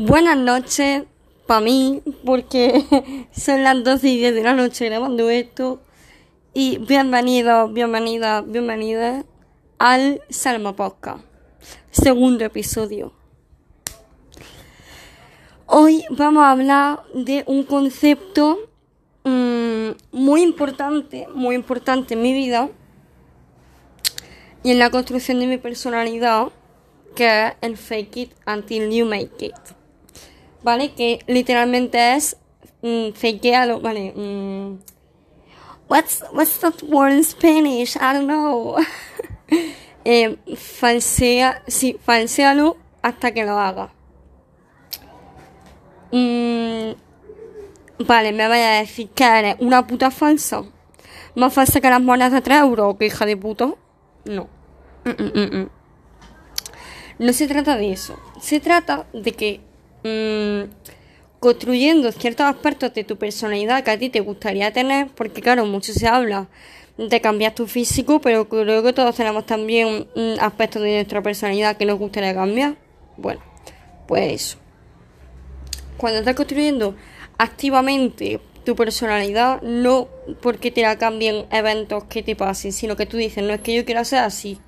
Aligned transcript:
Buenas 0.00 0.36
noches 0.36 1.06
para 1.48 1.60
mí, 1.60 2.04
porque 2.24 3.26
son 3.32 3.64
las 3.64 3.82
12 3.82 4.08
y 4.08 4.18
10 4.18 4.32
de 4.32 4.42
la 4.44 4.54
noche 4.54 4.84
grabando 4.84 5.28
esto. 5.28 5.82
Y 6.54 6.78
bienvenidos, 6.78 7.72
bienvenidas, 7.72 8.48
bienvenidas 8.48 9.24
al 9.76 10.22
Salmo 10.30 10.76
Podcast, 10.76 11.24
segundo 11.90 12.44
episodio. 12.44 13.12
Hoy 15.66 16.04
vamos 16.10 16.44
a 16.44 16.52
hablar 16.52 17.02
de 17.12 17.42
un 17.48 17.64
concepto 17.64 18.56
mmm, 19.24 19.88
muy 20.12 20.42
importante, 20.42 21.26
muy 21.34 21.56
importante 21.56 22.14
en 22.14 22.22
mi 22.22 22.32
vida 22.32 22.70
y 24.62 24.70
en 24.70 24.78
la 24.78 24.90
construcción 24.90 25.40
de 25.40 25.48
mi 25.48 25.58
personalidad, 25.58 26.50
que 27.16 27.48
es 27.48 27.52
el 27.62 27.76
fake 27.76 28.16
it 28.16 28.32
until 28.46 28.90
you 28.90 29.04
make 29.04 29.44
it. 29.44 29.77
¿Vale? 30.62 30.92
Que 30.92 31.20
literalmente 31.26 32.14
es 32.14 32.36
mm, 32.82 33.12
fakealo, 33.12 33.80
¿vale? 33.80 34.12
Mm, 34.14 34.78
what's, 35.88 36.24
what's 36.32 36.58
that 36.60 36.82
word 36.82 37.12
in 37.12 37.24
Spanish? 37.24 37.96
I 37.96 38.12
don't 38.12 38.26
know. 38.26 38.76
eh, 40.04 40.36
sí, 41.66 41.98
falsealo 42.00 42.76
hasta 43.02 43.32
que 43.32 43.44
lo 43.44 43.58
haga. 43.58 43.90
Mm, 46.10 46.92
vale, 48.06 48.32
me 48.32 48.48
vaya 48.48 48.76
a 48.76 48.80
decir 48.80 49.10
que 49.10 49.24
eres 49.24 49.56
una 49.60 49.86
puta 49.86 50.10
falsa. 50.10 50.62
Más 51.34 51.52
falsa 51.52 51.80
que 51.80 51.90
las 51.90 52.00
monedas 52.00 52.32
de 52.32 52.40
3 52.40 52.60
euros, 52.60 52.96
que 52.96 53.06
hija 53.06 53.26
de 53.26 53.36
puto. 53.36 53.78
No. 54.24 54.48
Mm, 55.04 55.10
mm, 55.10 55.32
mm, 55.34 55.56
mm. 55.56 55.70
No 57.18 57.32
se 57.32 57.48
trata 57.48 57.76
de 57.76 57.92
eso. 57.92 58.18
Se 58.40 58.60
trata 58.60 59.06
de 59.12 59.32
que 59.32 59.60
mmm, 60.04 60.70
construyendo 61.40 62.10
ciertos 62.12 62.46
aspectos 62.46 62.92
de 62.94 63.04
tu 63.04 63.16
personalidad 63.16 63.84
que 63.84 63.90
a 63.90 63.98
ti 63.98 64.10
te 64.10 64.20
gustaría 64.20 64.72
tener, 64.72 65.08
porque 65.08 65.40
claro, 65.40 65.64
mucho 65.66 65.92
se 65.92 66.06
habla 66.06 66.48
de 66.96 67.20
cambiar 67.20 67.54
tu 67.54 67.66
físico, 67.66 68.20
pero 68.20 68.48
creo 68.48 68.82
que 68.82 68.92
todos 68.92 69.14
tenemos 69.14 69.46
también 69.46 70.08
mm, 70.16 70.40
aspectos 70.40 70.82
de 70.82 70.94
nuestra 70.94 71.22
personalidad 71.22 71.76
que 71.76 71.86
nos 71.86 71.98
gustaría 71.98 72.34
cambiar. 72.34 72.76
Bueno, 73.16 73.40
pues 74.06 74.32
eso. 74.32 74.58
Cuando 75.96 76.18
estás 76.18 76.34
construyendo 76.34 76.96
activamente 77.38 78.40
tu 78.64 78.74
personalidad, 78.74 79.62
no 79.62 80.08
porque 80.42 80.70
te 80.70 80.82
la 80.82 80.98
cambien 80.98 81.46
eventos 81.50 82.04
que 82.04 82.22
te 82.22 82.36
pasen, 82.36 82.72
sino 82.72 82.96
que 82.96 83.06
tú 83.06 83.16
dices, 83.16 83.42
no 83.44 83.54
es 83.54 83.60
que 83.60 83.74
yo 83.74 83.84
quiero 83.84 84.04
ser 84.04 84.20
así. 84.20 84.58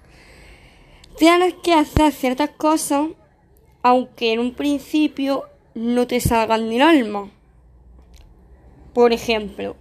Tienes 1.19 1.55
que 1.63 1.75
hacer 1.75 2.13
ciertas 2.13 2.51
cosas, 2.51 3.09
aunque 3.83 4.33
en 4.33 4.41
un 4.41 4.55
principio 4.55 5.45
no 5.75 6.07
te 6.07 6.21
salgan 6.21 6.69
del 6.69 6.83
alma. 6.83 7.31
Por 8.93 9.13
ejemplo, 9.13 9.77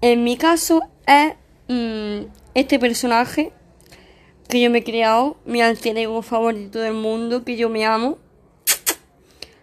en 0.00 0.24
mi 0.24 0.36
caso 0.36 0.82
es 1.06 1.34
mmm, 1.68 2.28
este 2.54 2.78
personaje 2.78 3.52
que 4.48 4.60
yo 4.60 4.70
me 4.70 4.78
he 4.78 4.84
creado, 4.84 5.36
mi 5.44 5.60
alter 5.60 5.98
ego 5.98 6.22
favorito 6.22 6.78
del 6.78 6.94
mundo, 6.94 7.44
que 7.44 7.56
yo 7.56 7.68
me 7.68 7.84
amo, 7.84 8.18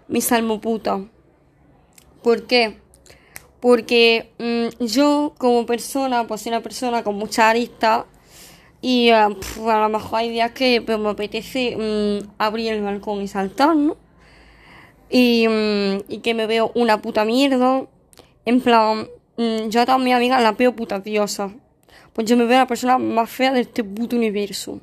mi 0.08 0.22
salmo 0.22 0.60
puta. 0.62 1.06
¿Por 2.22 2.46
qué? 2.46 2.78
Porque 3.60 4.32
mmm, 4.38 4.86
yo 4.86 5.34
como 5.38 5.66
persona, 5.66 6.28
pues 6.28 6.42
soy 6.42 6.52
una 6.52 6.62
persona 6.62 7.04
con 7.04 7.16
mucha 7.16 7.50
arista 7.50 8.06
y 8.86 9.12
pff, 9.12 9.66
a 9.66 9.80
lo 9.80 9.88
mejor 9.88 10.20
hay 10.20 10.30
días 10.30 10.52
que 10.52 10.82
pues, 10.82 11.00
me 11.00 11.10
apetece 11.10 11.78
mmm, 11.78 12.28
abrir 12.38 12.74
el 12.74 12.82
balcón 12.82 13.22
y 13.22 13.30
saltar, 13.30 13.78
¿no? 13.78 13.96
Y, 15.10 15.48
mmm, 15.48 16.04
y, 16.10 16.20
que 16.20 16.34
me 16.34 16.48
veo 16.48 16.70
una 16.76 17.02
puta 17.02 17.24
mierda. 17.24 17.86
En 18.46 18.60
plan, 18.60 19.08
yo 19.38 19.82
a 19.82 19.86
todas 19.86 20.02
mis 20.02 20.14
amigas 20.14 20.44
las 20.44 20.58
veo 20.58 20.76
putas 20.76 21.02
diosas. 21.02 21.54
Pues 22.12 22.28
yo 22.28 22.36
me 22.36 22.44
veo 22.44 22.58
la 22.58 22.68
persona 22.68 22.98
más 22.98 23.30
fea 23.30 23.54
de 23.54 23.62
este 23.62 23.86
puto 23.86 24.18
universo. 24.18 24.82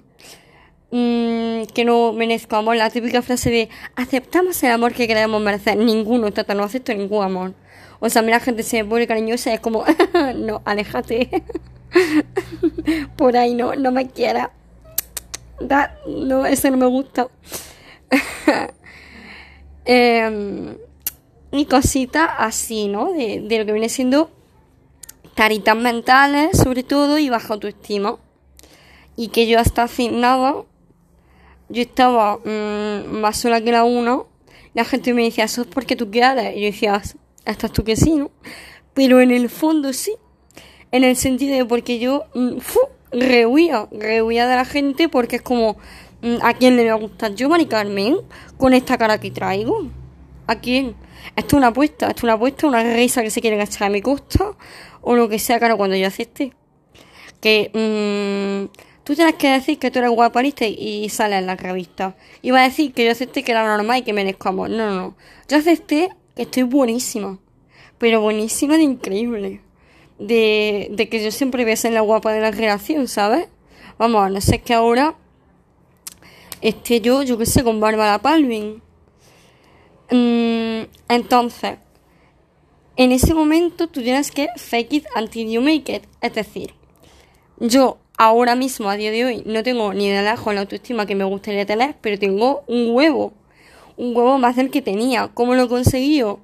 que 0.91 1.85
no 1.85 2.13
merezco 2.15 2.57
amor. 2.57 2.77
La 2.77 2.89
típica 2.89 3.21
frase 3.21 3.51
de 3.51 3.69
aceptamos 3.97 4.63
el 4.63 4.71
amor 4.71 4.95
que 4.95 5.07
queremos 5.09 5.43
merecer. 5.43 5.77
Ninguno, 5.77 6.33
tata, 6.33 6.55
no 6.55 6.65
acepto 6.65 6.95
ningún 6.95 7.23
amor. 7.23 7.55
O 8.01 8.09
sea, 8.09 8.23
a 8.23 8.25
la 8.25 8.41
gente 8.41 8.63
se 8.63 8.83
pone 8.85 9.07
cariñosa 9.07 9.51
y 9.51 9.55
es 9.55 9.61
como, 9.61 9.85
no, 10.37 10.63
aléjate. 10.65 11.43
Por 13.17 13.37
ahí 13.37 13.55
no, 13.55 13.75
no 13.75 13.93
me 13.93 14.09
quiera. 14.09 14.53
Da, 15.61 15.97
no, 16.07 16.47
eso 16.47 16.71
no 16.71 16.77
me 16.77 16.87
gusta. 16.87 17.29
eh, 19.85 20.77
y 21.53 21.65
cositas 21.67 22.31
así, 22.39 22.89
¿no? 22.89 23.13
De, 23.13 23.41
de, 23.41 23.59
lo 23.59 23.67
que 23.67 23.73
viene 23.73 23.89
siendo 23.89 24.31
taritas 25.35 25.77
mentales, 25.77 26.57
sobre 26.57 26.83
todo, 26.83 27.19
y 27.19 27.29
baja 27.29 27.55
autoestima. 27.55 28.19
Y 29.17 29.29
que 29.29 29.47
yo 29.47 29.59
hasta 29.59 29.89
sin 29.89 30.21
nada, 30.21 30.55
yo 31.69 31.83
estaba 31.83 32.39
mmm, 32.39 33.21
más 33.21 33.39
sola 33.39 33.61
que 33.61 33.73
la 33.73 33.85
una. 33.85 34.23
La 34.75 34.85
gente 34.85 35.13
me 35.13 35.25
decía, 35.25 35.45
eso 35.45 35.63
es 35.63 35.67
porque 35.67 35.97
tú 35.97 36.11
quieres. 36.11 36.57
Y 36.57 36.61
yo 36.61 36.67
decía, 36.67 37.03
estás 37.45 37.73
tú 37.73 37.85
que 37.85 37.97
sí, 37.97 38.15
¿no? 38.17 38.31
Pero 38.95 39.21
en 39.21 39.31
el 39.31 39.49
fondo 39.49 39.93
sí. 39.93 40.13
En 40.93 41.05
el 41.05 41.17
sentido 41.17 41.57
de 41.57 41.65
porque 41.65 41.99
yo 41.99 42.25
mmm, 42.35 42.59
rehuía, 43.13 43.89
rehuía 43.93 44.47
de 44.47 44.57
la 44.57 44.65
gente 44.65 45.09
porque 45.09 45.37
es 45.37 45.43
como, 45.43 45.77
mmm, 46.23 46.37
¿a 46.43 46.55
quién 46.55 46.77
le 46.77 46.87
va 46.87 46.93
a 46.93 46.97
gustar 46.97 47.35
yo, 47.35 47.49
Mari 47.49 47.67
Carmen? 47.67 48.17
Con 48.57 48.75
esta 48.75 48.99
cara 48.99 49.19
que 49.21 49.31
traigo. 49.31 49.89
¿A 50.47 50.57
quién? 50.57 50.97
Esto 51.37 51.57
es 51.57 51.59
una 51.59 51.69
apuesta, 51.69 52.09
esto 52.09 52.21
es 52.21 52.25
una 52.25 52.33
apuesta, 52.33 52.67
una 52.67 52.83
risa 52.83 53.23
que 53.23 53.31
se 53.31 53.41
quiere 53.41 53.63
echar 53.63 53.87
a 53.87 53.91
mi 53.91 54.03
costa 54.03 54.53
o 55.01 55.15
lo 55.15 55.29
que 55.29 55.39
sea, 55.39 55.59
claro, 55.59 55.77
cuando 55.77 55.97
yo 55.97 56.09
acepté. 56.09 56.53
Que 57.41 57.71
mmm, 57.73 58.75
tú 59.05 59.15
tienes 59.15 59.35
que 59.37 59.49
decir 59.49 59.79
que 59.79 59.91
tú 59.91 60.01
eres 60.01 60.11
guapa 60.11 60.43
y, 60.43 61.09
sales 61.09 61.39
en 61.39 61.47
la 61.47 61.57
revista. 61.57 62.17
Vas 62.43 62.61
a 62.61 62.65
decir 62.65 62.93
que 62.93 63.05
yo 63.05 63.13
acepté 63.13 63.45
que 63.45 63.53
era 63.53 63.65
normal 63.65 63.99
y 63.99 64.03
que 64.03 64.13
merezco 64.13 64.49
amor. 64.49 64.71
No, 64.71 64.91
no, 64.91 64.95
no. 64.95 65.17
Yo 65.49 65.59
acepté 65.59 66.11
que 66.35 66.43
estoy 66.43 66.65
buenísima. 66.65 67.39
Pero 67.99 68.21
buenísima 68.21 68.77
de 68.77 68.83
increíble. 68.83 69.61
De, 70.21 71.09
que 71.11 71.25
yo 71.25 71.31
siempre 71.31 71.65
voy 71.65 71.73
a 71.73 71.77
ser 71.77 71.93
la 71.93 72.03
guapa 72.03 72.33
de 72.33 72.41
la 72.41 72.53
creación, 72.53 73.09
¿sabes? 73.09 73.49
Vamos, 73.99 74.31
no 74.31 74.41
sé 74.41 74.61
que 74.61 74.75
ahora 74.75 75.17
esté 76.61 77.01
yo, 77.01 77.23
yo 77.23 77.39
qué 77.39 77.47
sé, 77.47 77.65
con 77.65 77.81
Bárbara 77.81 78.19
Palvin. 78.19 78.83
Mm, 80.11 80.83
entonces, 81.09 81.79
en 82.97 83.13
ese 83.13 83.33
momento 83.33 83.89
tú 83.89 84.03
tienes 84.03 84.31
que 84.31 84.49
fake 84.57 84.93
it 84.93 85.07
until 85.17 85.51
you 85.51 85.61
make 85.63 85.91
it. 85.91 86.03
Es 86.21 86.35
decir, 86.35 86.75
yo 87.59 87.99
ahora 88.19 88.55
mismo, 88.55 88.91
a 88.91 88.97
día 88.97 89.11
de 89.11 89.25
hoy, 89.25 89.43
no 89.47 89.63
tengo 89.63 89.95
ni 89.95 90.11
de 90.11 90.23
lejos 90.23 90.53
la 90.53 90.61
autoestima 90.61 91.07
que 91.07 91.15
me 91.15 91.25
gustaría 91.25 91.65
tener, 91.65 91.97
pero 92.03 92.19
tengo 92.19 92.65
un 92.67 92.91
huevo. 92.95 93.33
Un 93.97 94.15
huevo 94.15 94.37
más 94.37 94.57
del 94.57 94.71
que 94.71 94.83
tenía. 94.83 95.29
¿Cómo 95.33 95.55
lo 95.55 95.63
he 95.63 95.69
conseguido? 95.69 96.41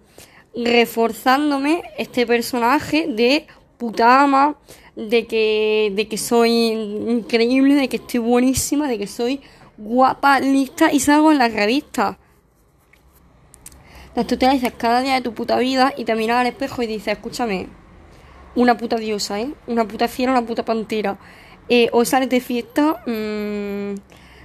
Reforzándome 0.55 1.83
este 1.99 2.27
personaje 2.27 3.07
de 3.07 3.47
puta 3.77 4.23
ama, 4.23 4.57
de 4.97 5.27
que, 5.27 5.93
de 5.95 6.09
que 6.09 6.19
soy 6.19 6.51
increíble, 6.51 7.75
de 7.75 7.89
que 7.89 7.97
estoy 7.97 8.21
buenísima, 8.21 8.89
de 8.89 8.99
que 8.99 9.07
soy 9.07 9.41
guapa, 9.77 10.41
lista 10.41 10.93
y 10.93 11.01
salgo 11.01 11.33
en 11.33 11.39
las 11.39 11.53
revistas. 11.53 12.17
Entonces 14.09 14.27
tú 14.27 14.37
te 14.39 14.49
dices 14.49 14.73
cada 14.79 15.03
día 15.03 15.15
de 15.15 15.21
tu 15.21 15.35
puta 15.35 15.59
vida 15.59 15.93
y 15.97 16.05
te 16.05 16.15
miras 16.15 16.41
al 16.41 16.47
espejo 16.47 16.83
y 16.83 16.87
dices, 16.87 17.09
escúchame, 17.09 17.69
una 18.55 18.79
puta 18.79 18.97
diosa, 18.97 19.39
¿eh? 19.39 19.53
Una 19.67 19.87
puta 19.87 20.09
fiera, 20.09 20.33
una 20.33 20.47
puta 20.47 20.65
pantera. 20.65 21.19
Eh, 21.69 21.91
o 21.93 22.03
sales 22.07 22.31
de 22.31 22.41
fiesta, 22.41 23.03
mmm, 23.05 23.95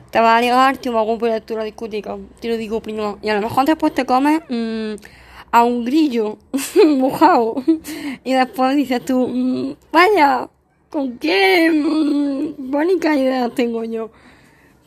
te 0.10 0.20
vas 0.20 0.38
a 0.38 0.42
ligar, 0.42 0.78
te 0.78 0.90
vas 0.90 1.04
a 1.04 1.06
comprar 1.06 1.42
la 1.48 1.64
discoteca. 1.64 2.18
Te 2.42 2.50
lo 2.50 2.58
digo 2.58 2.82
primero. 2.82 3.20
Y 3.22 3.30
a 3.30 3.36
lo 3.36 3.42
mejor 3.42 3.64
después 3.64 3.94
te 3.94 4.06
comes 4.06 4.42
mmm, 4.50 4.96
a 5.52 5.64
un 5.64 5.86
grillo 5.86 6.38
mojado. 6.86 7.56
y 8.24 8.34
después 8.34 8.76
dices 8.76 9.04
tú, 9.04 9.28
mmm, 9.28 9.76
vaya, 9.92 10.50
¿con 10.90 11.18
qué 11.18 11.72
mmm, 11.72 12.72
bonita 12.72 13.16
idea 13.16 13.50
tengo 13.50 13.84
yo? 13.84 14.12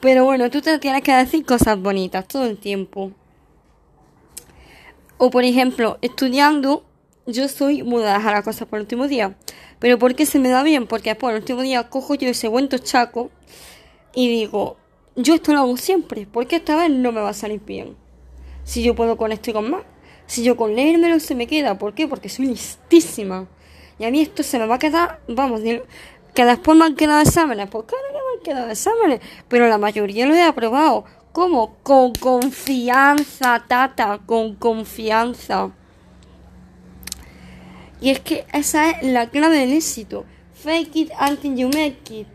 Pero 0.01 0.25
bueno, 0.25 0.51
tú 0.51 0.61
te 0.61 0.79
tienes 0.79 1.03
que 1.03 1.13
decir 1.13 1.45
cosas 1.47 1.81
bonitas 1.81 2.27
todo 2.29 2.45
el 2.45 2.59
tiempo. 2.59 3.13
O 5.17 5.31
por 5.31 5.45
ejemplo, 5.45 5.99
estudiando, 6.03 6.85
yo 7.27 7.49
soy 7.49 7.83
muda 7.83 8.09
de 8.09 8.19
dejar 8.19 8.35
las 8.35 8.45
cosas 8.45 8.69
por 8.69 8.79
el 8.79 8.83
último 8.83 9.09
día. 9.09 9.37
Pero 9.79 9.99
¿por 9.99 10.15
qué 10.15 10.27
se 10.27 10.39
me 10.39 10.49
da 10.49 10.63
bien? 10.63 10.87
Porque 10.87 11.11
después 11.11 11.33
el 11.33 11.41
último 11.41 11.63
día 11.63 11.89
cojo 11.89 12.15
yo 12.15 12.29
ese 12.29 12.49
buen 12.49 12.69
chaco 12.69 13.31
y 14.15 14.29
digo, 14.29 14.77
yo 15.17 15.35
esto 15.35 15.53
lo 15.53 15.61
hago 15.61 15.77
siempre, 15.77 16.27
porque 16.31 16.57
esta 16.57 16.77
vez 16.77 16.91
no 16.91 17.13
me 17.13 17.21
va 17.21 17.31
a 17.31 17.35
salir 17.35 17.61
bien. 17.65 17.97
Si 18.65 18.83
yo 18.83 18.95
puedo 18.95 19.17
con 19.17 19.33
esto 19.33 19.51
y 19.51 19.53
con 19.53 19.71
más. 19.71 19.83
Si 20.27 20.43
yo 20.43 20.57
con 20.57 20.75
leérmelo 20.75 21.21
se 21.21 21.35
me 21.35 21.47
queda. 21.47 21.79
¿Por 21.79 21.95
qué? 21.95 22.09
Porque 22.09 22.29
soy 22.29 22.47
listísima. 22.47 23.47
Y 23.99 24.05
a 24.05 24.11
mí 24.11 24.21
esto 24.21 24.43
se 24.43 24.59
me 24.59 24.67
va 24.67 24.77
a 24.77 24.79
quedar, 24.79 25.21
vamos, 25.29 25.61
que 26.35 26.45
después 26.45 26.77
me 26.77 26.85
han 26.85 26.97
quedado 26.97 27.21
exámenes. 27.21 27.69
Pues 27.71 27.85
claro 27.87 28.05
que 28.09 28.13
me 28.13 28.19
han 28.19 28.43
quedado 28.45 28.71
exámenes. 28.71 29.21
Pero 29.49 29.69
la 29.69 29.79
mayoría 29.79 30.27
lo 30.27 30.35
he 30.35 30.43
aprobado. 30.43 31.05
¿Cómo? 31.33 31.77
Con 31.83 32.13
confianza, 32.13 33.65
tata, 33.67 34.21
con 34.25 34.55
confianza. 34.55 35.73
Y 38.01 38.11
es 38.11 38.21
que 38.21 38.47
esa 38.53 38.91
es 38.91 39.03
la 39.03 39.31
clave 39.31 39.59
del 39.59 39.73
éxito. 39.73 40.25
Fake 40.53 40.97
it 40.97 41.11
until 41.21 41.57
you 41.57 41.69
make 41.69 41.97
it. 42.11 42.27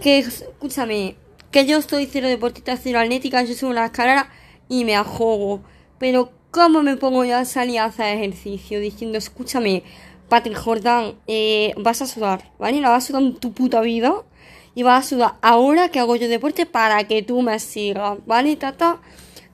Que, 0.00 0.18
escúchame, 0.18 1.16
que 1.50 1.66
yo 1.66 1.82
soy 1.82 2.06
cero 2.06 2.28
deportista, 2.28 2.76
cero 2.76 3.00
atlética, 3.00 3.42
yo 3.42 3.54
soy 3.54 3.70
una 3.70 3.86
escalera 3.86 4.30
y 4.68 4.84
me 4.84 4.94
ahogo. 4.94 5.62
Pero, 5.98 6.30
¿cómo 6.50 6.82
me 6.82 6.96
pongo 6.96 7.24
yo 7.24 7.36
a 7.36 7.44
salir 7.44 7.78
a 7.80 7.86
hacer 7.86 8.16
ejercicio? 8.16 8.80
Diciendo, 8.80 9.18
escúchame, 9.18 9.82
Patrick 10.28 10.56
Jordan, 10.56 11.14
eh, 11.26 11.72
vas 11.76 12.02
a 12.02 12.06
sudar, 12.06 12.50
¿vale? 12.58 12.80
No 12.80 12.90
vas 12.90 13.04
a 13.04 13.06
sudar 13.06 13.22
en 13.22 13.34
tu 13.36 13.52
puta 13.52 13.80
vida. 13.80 14.14
Y 14.74 14.84
vas 14.84 15.06
a 15.06 15.08
sudar 15.08 15.34
ahora 15.42 15.88
que 15.88 15.98
hago 15.98 16.14
yo 16.14 16.28
deporte 16.28 16.64
para 16.64 17.02
que 17.04 17.22
tú 17.22 17.42
me 17.42 17.58
sigas, 17.58 18.18
¿vale, 18.26 18.54
tata? 18.54 19.00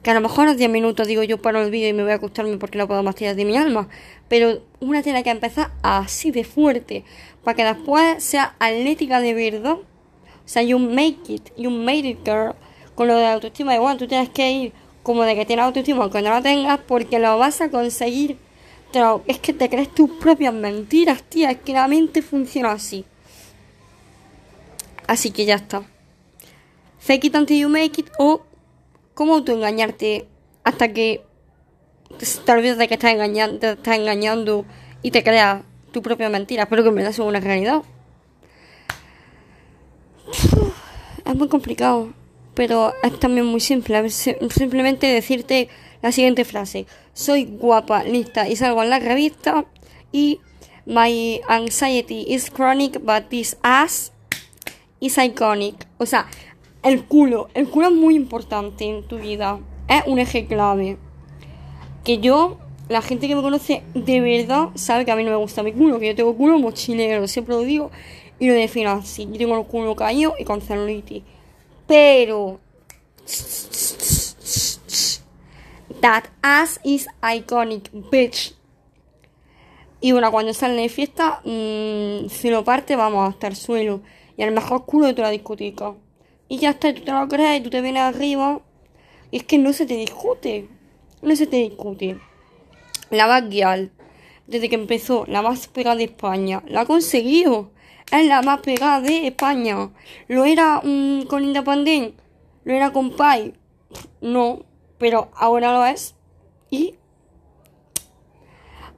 Que 0.03 0.11
a 0.11 0.15
lo 0.15 0.21
mejor 0.21 0.49
en 0.49 0.59
10 0.59 0.69
minutos 0.69 1.07
digo 1.07 1.23
yo 1.23 1.41
paro 1.41 1.63
el 1.63 1.71
vídeo 1.71 1.89
y 1.89 1.95
me 1.95 2.03
voy 2.03 2.13
a 2.13 2.17
acostarme 2.17 2.59
porque 2.59 2.77
no 2.77 2.87
puedo 2.87 3.03
más 3.03 3.15
tirar 3.15 3.35
de 3.35 3.47
mi 3.47 3.57
alma. 3.57 3.89
Pero 4.29 4.61
una 4.81 5.03
tiene 5.03 5.23
que 5.23 5.31
empezar 5.31 5.71
así 5.83 6.31
de 6.31 6.45
fuerte. 6.45 7.05
Para 7.43 7.57
que 7.57 7.65
después 7.65 8.23
sea 8.23 8.55
atlética 8.59 9.21
de 9.21 9.33
verdad. 9.33 9.77
O 9.77 9.87
sea, 10.45 10.63
you 10.63 10.79
make 10.79 11.21
it, 11.29 11.49
you 11.57 11.71
made 11.71 12.07
it, 12.07 12.19
girl. 12.23 12.55
Con 12.95 13.09
lo 13.09 13.17
de 13.17 13.27
autoestima, 13.27 13.75
igual 13.75 13.97
tú 13.97 14.07
tienes 14.07 14.29
que 14.29 14.51
ir 14.51 14.73
como 15.05 15.23
de 15.23 15.37
que 15.37 15.47
tienes 15.47 15.65
autoestima 15.65 16.03
aunque 16.03 16.23
no 16.23 16.31
la 16.31 16.43
tengas 16.43 16.81
porque 16.81 17.21
lo 17.21 17.39
vas 17.39 17.61
a 17.61 17.71
conseguir. 17.71 18.39
Pero 18.93 19.23
es 19.27 19.39
que 19.39 19.53
te 19.53 19.69
crees 19.69 19.95
tus 19.95 20.11
propias 20.11 20.53
mentiras, 20.53 21.23
tía. 21.23 21.53
Es 21.53 21.59
que 21.59 21.73
la 21.73 21.87
mente 21.87 22.23
funciona 22.23 22.73
así. 22.73 23.05
Así 25.07 25.31
que 25.31 25.45
ya 25.45 25.57
está. 25.57 25.83
Fake 26.99 27.25
it 27.25 27.35
until 27.37 27.59
you 27.59 27.69
make 27.69 28.01
it 28.01 28.09
o 28.19 28.43
cómo 29.13 29.35
autoengañarte 29.35 30.27
hasta 30.65 30.93
que 30.93 31.23
te 32.19 32.53
olvides 32.53 32.79
de 32.79 32.89
que 32.89 32.95
estás 32.95 33.13
engañando, 33.13 33.59
te 33.59 33.73
estás 33.73 33.99
engañando 33.99 34.65
y 35.03 35.11
te 35.11 35.23
creas 35.23 35.63
tu 35.93 36.01
propia 36.01 36.31
mentira, 36.31 36.67
pero 36.67 36.83
que 36.83 36.91
me 36.91 37.03
das 37.03 37.19
una 37.19 37.41
realidad. 37.41 37.83
Es 41.27 41.37
muy 41.37 41.49
complicado, 41.49 42.13
pero 42.55 42.93
es 43.03 43.19
también 43.19 43.47
muy 43.47 43.61
simple. 43.61 44.09
Simplemente 44.11 45.07
decirte 45.07 45.69
la 46.03 46.13
siguiente 46.13 46.45
frase. 46.45 46.87
Soy 47.13 47.45
guapa, 47.45 48.05
lista 48.05 48.49
y 48.49 48.57
salgo 48.57 48.83
en 48.83 48.91
la 48.91 48.99
revista 48.99 49.65
y 50.13 50.41
my 50.87 51.41
anxiety 51.49 52.25
is 52.29 52.51
chronic, 52.51 53.01
but 53.01 53.29
this 53.29 53.57
ass 53.63 54.13
is 55.01 55.19
iconic. 55.19 55.87
O 55.99 56.07
sea, 56.07 56.27
el 56.83 57.05
culo. 57.05 57.49
El 57.55 57.69
culo 57.69 57.89
es 57.89 57.95
muy 57.95 58.15
importante 58.15 58.85
en 58.85 59.03
tu 59.03 59.19
vida. 59.19 59.59
Es 59.89 60.03
un 60.07 60.19
eje 60.19 60.47
clave. 60.47 60.99
Que 62.05 62.19
yo, 62.19 62.59
la 62.89 63.01
gente 63.01 63.27
que 63.27 63.35
me 63.35 63.43
conoce 63.43 63.83
de 63.95 64.21
verdad 64.21 64.69
sabe 64.75 65.05
que 65.05 65.11
a 65.11 65.17
mí 65.17 65.25
no 65.25 65.31
me 65.31 65.37
gusta 65.37 65.63
mi 65.63 65.73
culo. 65.73 65.99
Que 65.99 66.09
yo 66.09 66.15
tengo 66.15 66.37
culo 66.37 66.59
mochilero. 66.59 67.27
Siempre 67.27 67.55
lo 67.55 67.63
digo 67.63 67.91
y 68.39 68.47
lo 68.47 68.55
defino 68.55 68.91
así. 68.91 69.27
Yo 69.31 69.39
tengo 69.39 69.59
el 69.59 69.65
culo 69.65 69.97
caído 69.97 70.35
y 70.39 70.45
con 70.45 70.61
celulitis. 70.61 71.23
Pero... 71.87 72.61
That 76.01 76.25
ass 76.43 76.81
is 76.85 77.07
iconic, 77.23 77.91
bitch. 78.11 78.55
Y 80.01 80.13
bueno, 80.13 80.31
cuando 80.31 80.53
salen 80.53 80.77
de 80.77 80.91
fiesta, 80.91 81.41
mmm, 81.45 82.29
si 82.29 82.51
lo 82.51 82.63
parte, 82.63 82.95
vamos 82.95 83.27
hasta 83.29 83.47
el 83.47 83.57
suelo. 83.57 84.03
Y 84.37 84.43
al 84.43 84.53
mejor 84.53 84.85
culo 84.85 85.07
de 85.07 85.15
toda 85.15 85.29
la 85.29 85.33
discoteca. 85.33 85.95
Y 86.49 86.59
ya 86.59 86.71
está, 86.71 86.93
tú 86.93 87.03
te 87.03 87.13
lo 87.13 87.27
crees, 87.27 87.63
tú 87.63 87.71
te 87.71 87.81
vienes 87.81 88.03
arriba. 88.03 88.61
Y 89.31 89.39
es 89.39 89.45
que 89.45 89.57
no 89.57 89.73
se 89.73 89.87
te 89.87 89.97
discute. 89.97 90.69
No 91.23 91.35
se 91.35 91.47
te 91.47 91.57
discute. 91.57 92.19
La 93.11 93.27
Bad 93.27 93.45
desde 94.47 94.69
que 94.69 94.75
empezó, 94.75 95.25
la 95.27 95.41
más 95.41 95.69
pegada 95.69 95.97
de 95.97 96.05
España, 96.05 96.63
la 96.67 96.83
ha 96.83 96.87
conseguido. 96.87 97.71
Es 98.11 98.27
la 98.27 98.43
más 98.43 98.61
pegada 98.61 99.01
de 99.01 99.27
España. 99.27 99.91
¿Lo 100.29 100.45
era 100.45 100.81
mm, 100.83 101.23
con 101.27 101.45
Independent? 101.45 102.15
¿Lo 102.65 102.75
era 102.75 102.93
con 102.93 103.17
Pai? 103.17 103.55
No, 104.21 104.65
pero 104.99 105.31
ahora 105.35 105.73
lo 105.73 105.85
es. 105.85 106.15
Y. 106.71 106.95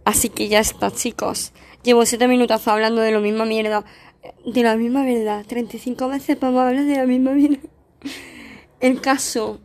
Así 0.05 0.29
que 0.29 0.49
ya 0.49 0.61
está, 0.61 0.91
chicos. 0.91 1.53
Llevo 1.83 2.05
7 2.05 2.29
minutos 2.29 2.67
hablando 2.69 3.01
de 3.01 3.13
lo 3.13 3.21
misma 3.21 3.45
mierda 3.45 3.85
de 4.45 4.63
la 4.63 4.77
misma 4.77 5.05
verdad. 5.05 5.45
35 5.47 6.09
veces 6.09 6.39
vamos 6.41 6.61
a 6.61 6.69
hablar 6.69 6.85
de 6.85 6.97
la 6.97 7.07
misma 7.07 7.33
vida. 7.33 7.59
El 8.81 9.01
caso 9.01 9.61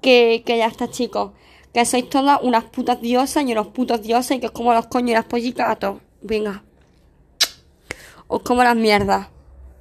que, 0.00 0.42
que 0.44 0.58
ya 0.58 0.66
está, 0.66 0.90
chicos. 0.90 1.32
Que 1.72 1.84
sois 1.84 2.08
todas 2.08 2.40
unas 2.42 2.64
putas 2.64 3.00
diosas 3.00 3.44
y 3.44 3.52
unos 3.52 3.68
putos 3.68 4.02
dioses 4.02 4.36
y 4.36 4.40
que 4.40 4.46
es 4.46 4.52
como 4.52 4.74
los 4.74 4.86
coños 4.86 5.10
y 5.10 5.14
las 5.14 5.24
pollicatos. 5.24 6.00
Venga. 6.20 6.64
Os 8.32 8.42
como 8.42 8.62
las 8.62 8.76
mierdas. 8.76 9.26